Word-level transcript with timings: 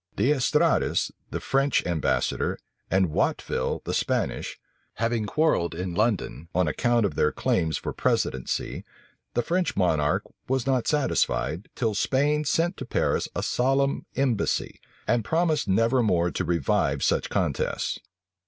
D'Estrades, 0.15 1.11
the 1.29 1.39
French 1.39 1.85
ambassador, 1.85 2.57
and 2.89 3.11
Watteville, 3.11 3.83
the 3.85 3.93
Spanish, 3.93 4.59
having 4.95 5.27
quarrelled 5.27 5.75
in 5.75 5.93
London, 5.93 6.49
on 6.55 6.67
Account 6.67 7.05
of 7.05 7.13
their 7.13 7.31
claims 7.31 7.77
for 7.77 7.93
precedency, 7.93 8.83
the 9.35 9.43
French 9.43 9.75
monarch 9.75 10.23
was 10.47 10.65
not 10.65 10.87
satisfied, 10.87 11.69
till 11.75 11.93
Spain 11.93 12.45
sent 12.45 12.77
to 12.77 12.83
Paris 12.85 13.27
a 13.35 13.43
solemn 13.43 14.07
embassy, 14.15 14.79
and 15.07 15.23
promised 15.23 15.67
never 15.67 16.01
more 16.01 16.31
to 16.31 16.43
revive 16.43 17.03
such 17.03 17.29
contests. 17.29 17.99